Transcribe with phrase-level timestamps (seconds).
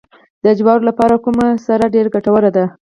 [0.45, 2.65] د جوارو لپاره کومه سره ډیره ګټوره ده؟